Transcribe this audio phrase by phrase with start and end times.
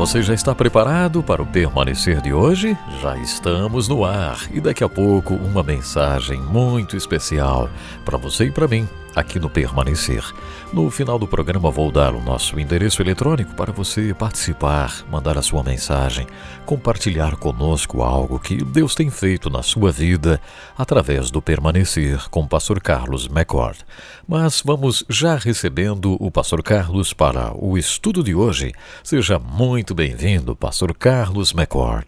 [0.00, 2.74] Você já está preparado para o permanecer de hoje?
[3.02, 7.68] Já estamos no ar e daqui a pouco uma mensagem muito especial
[8.02, 10.24] para você e para mim aqui no Permanecer.
[10.72, 15.42] No final do programa vou dar o nosso endereço eletrônico para você participar, mandar a
[15.42, 16.26] sua mensagem,
[16.64, 20.40] compartilhar conosco algo que Deus tem feito na sua vida
[20.76, 23.78] através do Permanecer com o pastor Carlos McCord.
[24.26, 28.72] Mas vamos já recebendo o pastor Carlos para o estudo de hoje.
[29.02, 32.06] Seja muito bem-vindo, pastor Carlos McCord.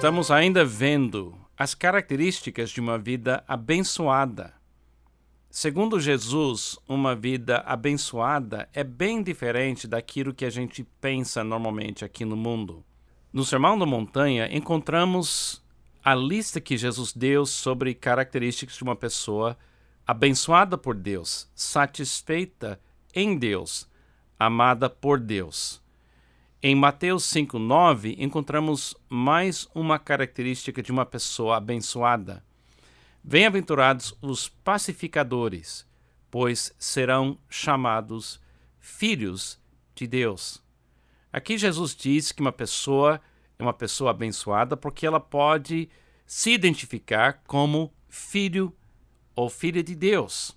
[0.00, 4.54] Estamos ainda vendo as características de uma vida abençoada.
[5.50, 12.24] Segundo Jesus, uma vida abençoada é bem diferente daquilo que a gente pensa normalmente aqui
[12.24, 12.82] no mundo.
[13.30, 15.62] No Sermão da Montanha, encontramos
[16.02, 19.54] a lista que Jesus deu sobre características de uma pessoa
[20.06, 22.80] abençoada por Deus, satisfeita
[23.14, 23.86] em Deus,
[24.38, 25.82] amada por Deus.
[26.62, 32.44] Em Mateus 5:9 encontramos mais uma característica de uma pessoa abençoada.
[33.24, 35.86] Bem-aventurados os pacificadores,
[36.30, 38.38] pois serão chamados
[38.78, 39.58] filhos
[39.94, 40.62] de Deus.
[41.32, 43.22] Aqui Jesus diz que uma pessoa
[43.58, 45.88] é uma pessoa abençoada porque ela pode
[46.26, 48.70] se identificar como filho
[49.34, 50.54] ou filha de Deus.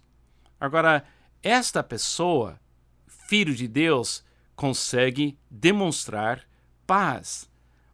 [0.60, 1.06] Agora,
[1.42, 2.60] esta pessoa,
[3.08, 4.22] filho de Deus,
[4.56, 6.48] consegue demonstrar
[6.86, 7.50] paz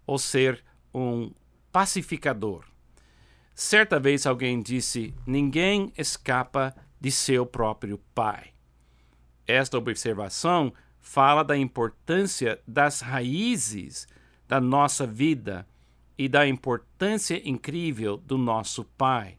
[0.05, 1.31] ou ser um
[1.71, 2.65] pacificador.
[3.53, 8.51] Certa vez alguém disse: ninguém escapa de seu próprio pai.
[9.45, 14.07] Esta observação fala da importância das raízes
[14.47, 15.67] da nossa vida
[16.17, 19.37] e da importância incrível do nosso pai.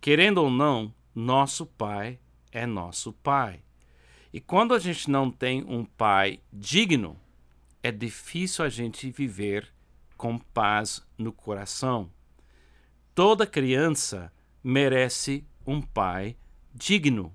[0.00, 2.18] Querendo ou não, nosso pai
[2.50, 3.62] é nosso pai.
[4.32, 7.18] E quando a gente não tem um pai digno,
[7.82, 9.72] é difícil a gente viver
[10.16, 12.10] com paz no coração.
[13.14, 14.32] Toda criança
[14.62, 16.36] merece um pai
[16.72, 17.34] digno,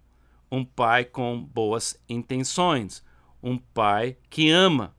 [0.49, 3.03] um pai com boas intenções,
[3.41, 4.95] um pai que ama.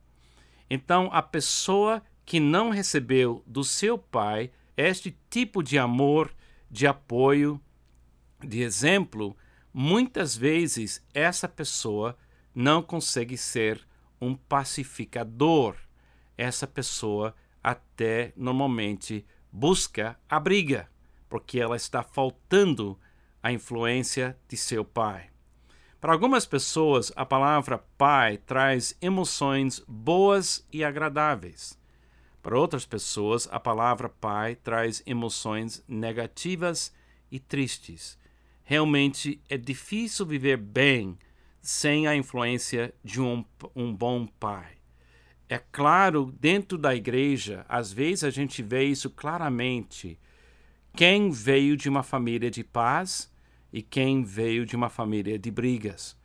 [0.69, 6.35] Então, a pessoa que não recebeu do seu pai este tipo de amor,
[6.71, 7.61] de apoio,
[8.45, 9.37] de exemplo,
[9.78, 12.16] muitas vezes essa pessoa
[12.54, 13.87] não consegue ser
[14.19, 15.76] um pacificador.
[16.34, 20.88] Essa pessoa até normalmente busca a briga,
[21.28, 22.98] porque ela está faltando
[23.42, 25.28] a influência de seu pai.
[26.00, 31.78] Para algumas pessoas, a palavra pai traz emoções boas e agradáveis.
[32.43, 36.94] Para outras pessoas, a palavra pai traz emoções negativas
[37.31, 38.19] e tristes
[38.66, 41.16] realmente é difícil viver bem
[41.62, 43.44] sem a influência de um,
[43.75, 44.72] um bom pai.
[45.49, 50.19] É claro, dentro da igreja, às vezes a gente vê isso claramente.
[50.97, 53.32] Quem veio de uma família de paz
[53.72, 56.16] e quem veio de uma família de brigas.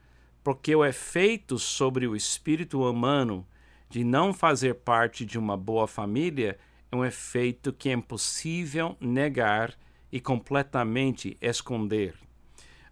[0.44, 3.46] Porque o efeito sobre o espírito humano
[3.88, 6.58] de não fazer parte de uma boa família
[6.92, 9.78] é um efeito que é impossível negar
[10.12, 12.16] e completamente esconder.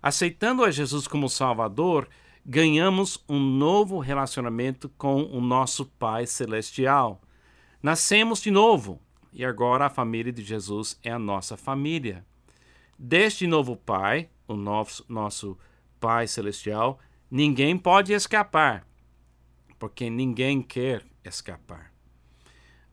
[0.01, 2.07] Aceitando a Jesus como Salvador,
[2.45, 7.21] ganhamos um novo relacionamento com o nosso Pai Celestial.
[7.83, 9.01] Nascemos de novo
[9.33, 12.25] e agora a família de Jesus é a nossa família.
[12.97, 15.57] Deste novo Pai, o nosso, nosso
[15.99, 16.97] Pai Celestial,
[17.29, 18.87] ninguém pode escapar,
[19.77, 21.91] porque ninguém quer escapar.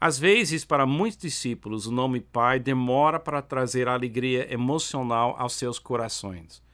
[0.01, 5.79] Às vezes, para muitos discípulos, o nome Pai demora para trazer alegria emocional aos seus
[5.79, 6.66] corações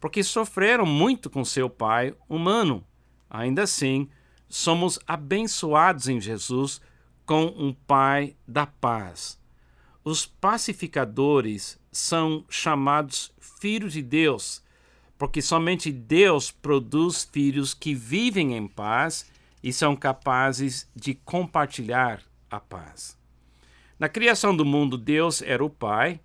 [0.00, 2.84] porque sofreram muito com seu pai humano.
[3.28, 4.08] Ainda assim,
[4.48, 6.80] somos abençoados em Jesus
[7.26, 9.38] com um Pai da paz.
[10.02, 14.62] Os pacificadores são chamados filhos de Deus,
[15.18, 19.30] porque somente Deus produz filhos que vivem em paz
[19.62, 23.18] e são capazes de compartilhar a paz.
[23.98, 26.20] Na criação do mundo, Deus era o pai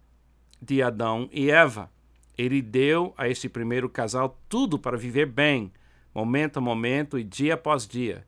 [0.62, 1.92] de Adão e Eva.
[2.38, 5.72] Ele deu a este primeiro casal tudo para viver bem,
[6.14, 8.26] momento a momento e dia após dia.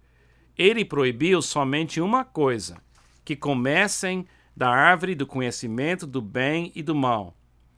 [0.57, 2.77] Ele proibiu somente uma coisa:
[3.23, 4.25] que comecem
[4.55, 7.35] da árvore do conhecimento do bem e do mal.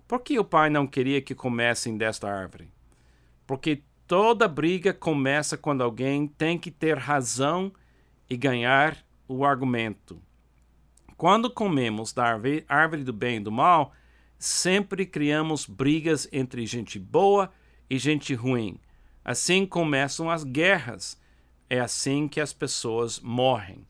[0.07, 2.69] Por que o pai não queria que comecem desta árvore?
[3.45, 7.71] Porque toda briga começa quando alguém tem que ter razão
[8.29, 8.97] e ganhar
[9.27, 10.21] o argumento.
[11.17, 12.39] Quando comemos da
[12.69, 13.91] árvore do bem e do mal,
[14.37, 17.51] sempre criamos brigas entre gente boa
[17.89, 18.79] e gente ruim.
[19.23, 21.19] Assim começam as guerras.
[21.69, 23.85] É assim que as pessoas morrem.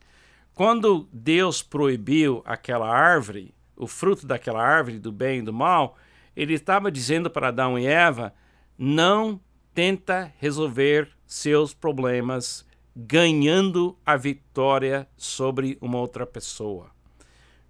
[0.54, 5.96] Quando Deus proibiu aquela árvore, o fruto daquela árvore do bem e do mal,
[6.34, 8.34] ele estava dizendo para Adão e Eva:
[8.76, 9.40] não
[9.72, 12.66] tenta resolver seus problemas
[12.96, 16.90] ganhando a vitória sobre uma outra pessoa.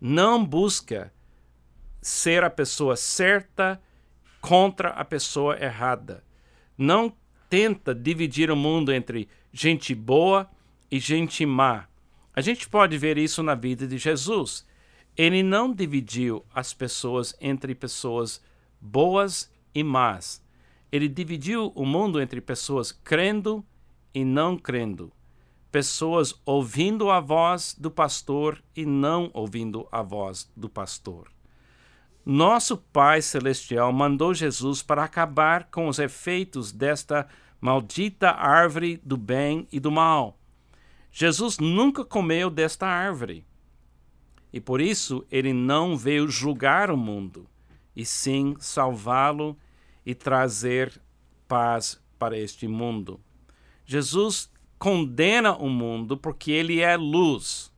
[0.00, 1.12] Não busca
[2.00, 3.80] ser a pessoa certa
[4.40, 6.24] contra a pessoa errada.
[6.76, 7.12] Não
[7.50, 10.48] tenta dividir o mundo entre gente boa
[10.90, 11.86] e gente má.
[12.34, 14.66] A gente pode ver isso na vida de Jesus.
[15.16, 18.40] Ele não dividiu as pessoas entre pessoas
[18.80, 20.42] boas e más.
[20.92, 23.64] Ele dividiu o mundo entre pessoas crendo
[24.14, 25.12] e não crendo,
[25.70, 31.37] pessoas ouvindo a voz do pastor e não ouvindo a voz do pastor.
[32.30, 37.26] Nosso Pai Celestial mandou Jesus para acabar com os efeitos desta
[37.58, 40.38] maldita árvore do bem e do mal.
[41.10, 43.46] Jesus nunca comeu desta árvore.
[44.52, 47.48] E por isso ele não veio julgar o mundo,
[47.96, 49.56] e sim salvá-lo
[50.04, 51.00] e trazer
[51.48, 53.18] paz para este mundo.
[53.86, 57.72] Jesus condena o mundo porque ele é luz.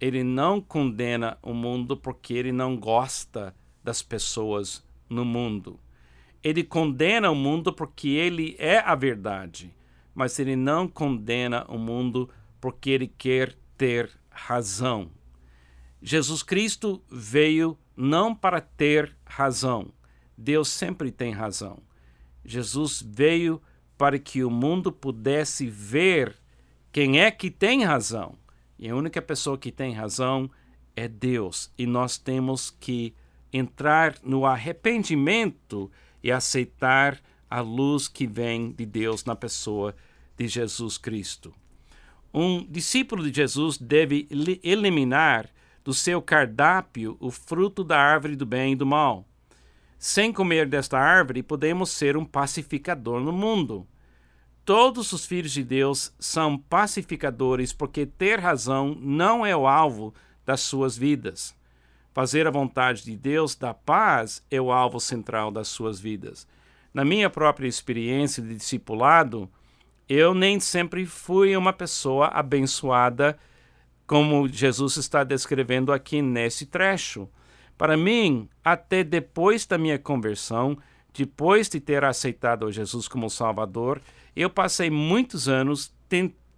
[0.00, 3.52] Ele não condena o mundo porque ele não gosta
[3.82, 5.78] das pessoas no mundo.
[6.42, 9.74] Ele condena o mundo porque ele é a verdade,
[10.14, 12.30] mas ele não condena o mundo
[12.60, 15.10] porque ele quer ter razão.
[16.02, 19.92] Jesus Cristo veio não para ter razão.
[20.36, 21.82] Deus sempre tem razão.
[22.42, 23.60] Jesus veio
[23.98, 26.34] para que o mundo pudesse ver
[26.90, 28.38] quem é que tem razão.
[28.78, 30.50] E a única pessoa que tem razão
[30.96, 31.70] é Deus.
[31.76, 33.14] E nós temos que
[33.52, 35.90] entrar no arrependimento
[36.22, 39.94] e aceitar a luz que vem de Deus na pessoa
[40.36, 41.52] de Jesus Cristo.
[42.32, 44.28] Um discípulo de Jesus deve
[44.62, 45.50] eliminar
[45.82, 49.26] do seu cardápio o fruto da árvore do bem e do mal.
[49.98, 53.86] Sem comer desta árvore, podemos ser um pacificador no mundo.
[54.64, 60.14] Todos os filhos de Deus são pacificadores porque ter razão não é o alvo
[60.46, 61.54] das suas vidas.
[62.12, 66.46] Fazer a vontade de Deus da paz é o alvo central das suas vidas.
[66.92, 69.48] Na minha própria experiência de discipulado,
[70.08, 73.38] eu nem sempre fui uma pessoa abençoada,
[74.08, 77.28] como Jesus está descrevendo aqui nesse trecho.
[77.78, 80.76] Para mim, até depois da minha conversão,
[81.14, 84.02] depois de ter aceitado Jesus como Salvador,
[84.34, 85.94] eu passei muitos anos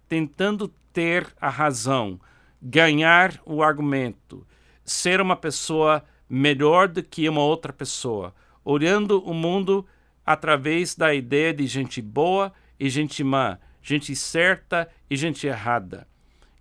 [0.09, 2.19] tentando ter a razão,
[2.59, 4.45] ganhar o argumento,
[4.85, 8.33] ser uma pessoa melhor do que uma outra pessoa,
[8.63, 9.85] olhando o mundo
[10.25, 16.07] através da ideia de gente boa e gente má, gente certa e gente errada.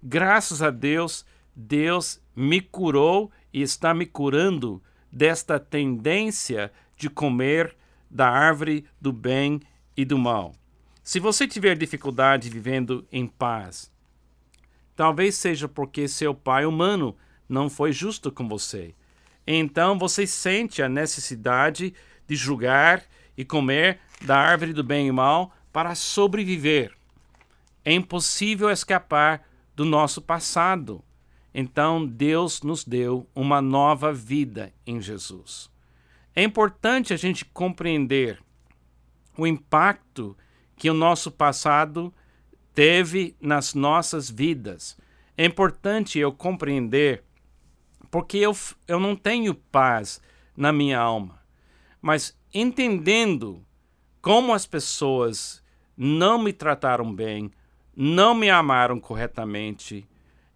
[0.02, 1.24] Graças a Deus,
[1.54, 7.76] Deus me curou e está me curando desta tendência de comer
[8.10, 9.60] da árvore do bem
[9.96, 10.54] e do mal.
[11.02, 13.90] Se você tiver dificuldade vivendo em paz,
[14.94, 17.16] talvez seja porque seu pai humano
[17.52, 18.94] não foi justo com você.
[19.46, 21.94] Então você sente a necessidade
[22.26, 23.04] de julgar
[23.36, 26.92] e comer da árvore do bem e mal para sobreviver.
[27.84, 31.04] É impossível escapar do nosso passado.
[31.54, 35.70] Então Deus nos deu uma nova vida em Jesus.
[36.34, 38.38] É importante a gente compreender
[39.36, 40.36] o impacto
[40.76, 42.12] que o nosso passado
[42.74, 44.96] teve nas nossas vidas.
[45.36, 47.22] É importante eu compreender
[48.12, 48.54] porque eu,
[48.86, 50.20] eu não tenho paz
[50.54, 51.40] na minha alma.
[52.02, 53.64] Mas entendendo
[54.20, 55.62] como as pessoas
[55.96, 57.50] não me trataram bem,
[57.96, 60.06] não me amaram corretamente,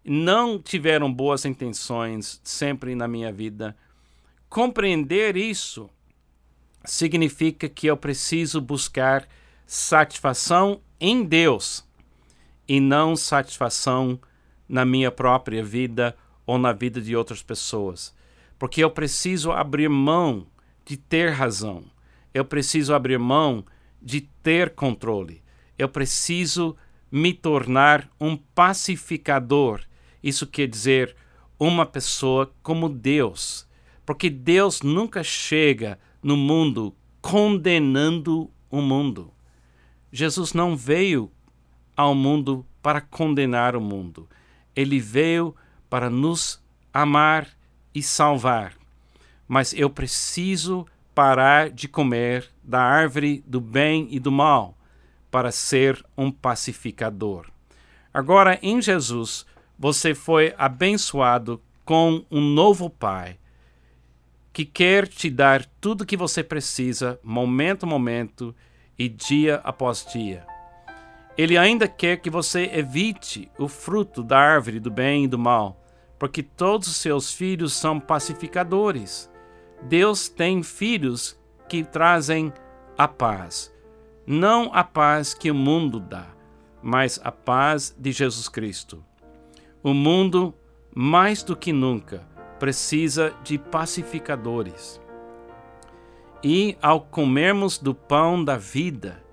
[0.05, 3.75] não tiveram boas intenções sempre na minha vida,
[4.47, 5.89] compreender isso
[6.85, 9.27] significa que eu preciso buscar
[9.65, 11.83] satisfação em Deus
[12.67, 14.19] e não satisfação
[14.69, 16.15] na minha própria vida
[16.47, 18.15] ou na vida de outras pessoas.
[18.57, 20.47] Porque eu preciso abrir mão
[20.85, 21.83] de ter razão.
[22.33, 23.65] Eu preciso abrir mão
[24.01, 25.43] de ter controle.
[25.77, 26.75] Eu preciso
[27.11, 29.81] me tornar um pacificador.
[30.23, 31.15] Isso quer dizer
[31.59, 33.67] uma pessoa como Deus.
[34.05, 39.33] Porque Deus nunca chega no mundo condenando o mundo.
[40.11, 41.29] Jesus não veio
[41.95, 44.29] ao mundo para condenar o mundo.
[44.75, 45.53] Ele veio
[45.89, 46.61] para nos
[46.93, 47.47] amar
[47.93, 48.73] e salvar.
[49.47, 54.77] mas eu preciso parar de comer da árvore do bem e do mal
[55.31, 57.47] para ser um pacificador.
[58.13, 59.45] Agora, em Jesus,
[59.79, 63.37] você foi abençoado com um novo Pai
[64.51, 68.55] que quer te dar tudo que você precisa, momento a momento
[68.97, 70.56] e dia após dia.
[71.37, 75.85] Ele ainda quer que você evite o fruto da árvore do bem e do mal,
[76.17, 79.29] porque todos os seus filhos são pacificadores.
[79.83, 81.39] Deus tem filhos
[81.69, 82.51] que trazem
[82.97, 83.71] a paz.
[84.25, 86.27] Não a paz que o mundo dá,
[86.81, 89.03] mas a paz de Jesus Cristo.
[89.83, 90.55] O mundo,
[90.93, 92.27] mais do que nunca,
[92.57, 94.99] precisa de pacificadores.
[96.43, 99.23] E ao comermos do pão da vida,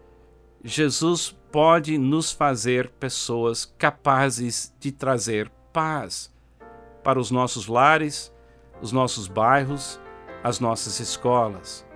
[0.63, 6.35] Jesus pode nos fazer pessoas capazes de trazer paz
[7.05, 8.35] para os nossos lares,
[8.83, 10.01] os nossos bairros,
[10.43, 11.87] as nossas escolas.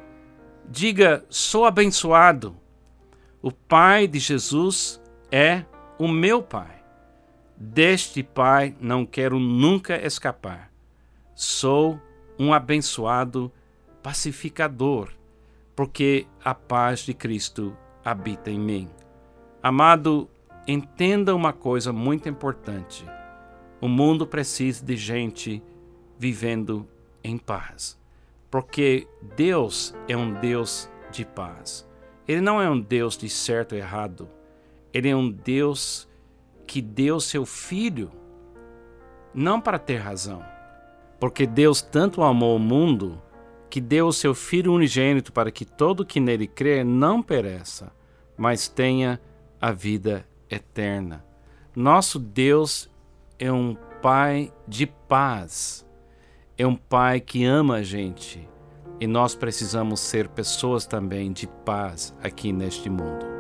[0.65, 2.57] Diga: sou abençoado.
[3.43, 5.65] O Pai de Jesus é
[5.99, 6.81] o meu Pai.
[7.57, 10.71] Deste Pai não quero nunca escapar.
[11.35, 12.01] Sou
[12.39, 13.51] um abençoado
[14.05, 15.09] pacificador,
[15.75, 18.98] porque a paz de Cristo habita em mim.
[19.69, 20.31] Amado,
[20.67, 23.05] entenda uma coisa muito importante.
[23.83, 25.63] O mundo precisa de gente
[26.19, 26.89] vivendo
[27.23, 28.01] em paz,
[28.51, 29.07] porque
[29.37, 31.87] Deus é um Deus de paz.
[32.27, 34.27] Ele não é um Deus de certo e errado.
[34.91, 36.09] Ele é um Deus
[36.67, 38.11] que deu seu filho
[39.35, 40.43] não para ter razão,
[41.21, 43.21] porque Deus tanto amou o mundo
[43.69, 47.93] que deu o seu Filho unigênito para que todo que nele crê não pereça,
[48.35, 49.21] mas tenha
[49.61, 51.25] a vida eterna.
[51.75, 52.91] Nosso Deus
[53.39, 55.85] é um Pai de paz,
[56.57, 58.49] é um Pai que ama a gente
[59.01, 63.39] e nós precisamos ser pessoas também de paz aqui neste mundo.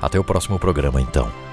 [0.00, 1.49] Até o próximo programa então.